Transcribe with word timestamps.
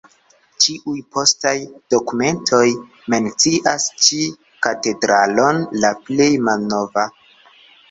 Ĉiuj 0.63 0.93
postaj 1.17 1.53
dokumentoj 1.95 2.63
mencias 3.15 3.87
ĉi 4.07 4.25
katedralon 4.69 5.63
la 5.85 5.95
plej 6.11 6.29
malnova. 6.51 7.09